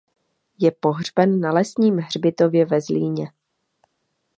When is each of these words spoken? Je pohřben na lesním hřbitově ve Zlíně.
Je 0.59 0.71
pohřben 0.71 1.39
na 1.41 1.51
lesním 1.53 1.97
hřbitově 1.97 2.65
ve 2.65 2.81
Zlíně. 2.81 3.31